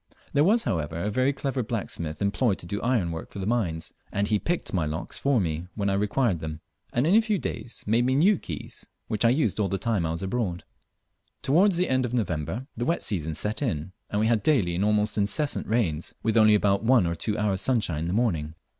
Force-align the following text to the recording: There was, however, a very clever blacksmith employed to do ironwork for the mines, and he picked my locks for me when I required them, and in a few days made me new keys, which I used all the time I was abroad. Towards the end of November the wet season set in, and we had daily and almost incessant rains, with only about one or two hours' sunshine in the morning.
There 0.33 0.43
was, 0.43 0.63
however, 0.63 0.97
a 0.97 1.11
very 1.11 1.31
clever 1.31 1.61
blacksmith 1.61 2.23
employed 2.23 2.57
to 2.57 2.65
do 2.65 2.81
ironwork 2.81 3.29
for 3.29 3.37
the 3.37 3.45
mines, 3.45 3.93
and 4.11 4.27
he 4.27 4.39
picked 4.39 4.73
my 4.73 4.83
locks 4.83 5.19
for 5.19 5.39
me 5.39 5.67
when 5.75 5.91
I 5.91 5.93
required 5.93 6.39
them, 6.39 6.59
and 6.91 7.05
in 7.05 7.13
a 7.13 7.21
few 7.21 7.37
days 7.37 7.83
made 7.85 8.03
me 8.07 8.15
new 8.15 8.39
keys, 8.39 8.87
which 9.07 9.23
I 9.23 9.29
used 9.29 9.59
all 9.59 9.67
the 9.67 9.77
time 9.77 10.03
I 10.07 10.09
was 10.09 10.23
abroad. 10.23 10.63
Towards 11.43 11.77
the 11.77 11.87
end 11.87 12.03
of 12.03 12.15
November 12.15 12.65
the 12.75 12.85
wet 12.85 13.03
season 13.03 13.35
set 13.35 13.61
in, 13.61 13.91
and 14.09 14.19
we 14.19 14.25
had 14.25 14.41
daily 14.41 14.73
and 14.73 14.83
almost 14.83 15.19
incessant 15.19 15.67
rains, 15.67 16.15
with 16.23 16.35
only 16.35 16.55
about 16.55 16.81
one 16.83 17.05
or 17.05 17.13
two 17.13 17.37
hours' 17.37 17.61
sunshine 17.61 17.99
in 17.99 18.07
the 18.07 18.13
morning. 18.13 18.55